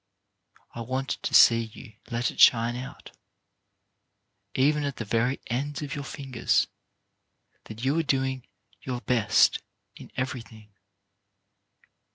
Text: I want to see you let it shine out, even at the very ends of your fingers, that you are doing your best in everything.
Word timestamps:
I 0.73 0.81
want 0.81 1.09
to 1.21 1.33
see 1.35 1.61
you 1.61 1.93
let 2.09 2.31
it 2.31 2.39
shine 2.39 2.75
out, 2.75 3.15
even 4.55 4.83
at 4.83 4.95
the 4.95 5.05
very 5.05 5.39
ends 5.45 5.83
of 5.83 5.93
your 5.93 6.03
fingers, 6.03 6.65
that 7.65 7.85
you 7.85 7.99
are 7.99 8.01
doing 8.01 8.47
your 8.81 9.01
best 9.01 9.59
in 9.95 10.11
everything. 10.17 10.71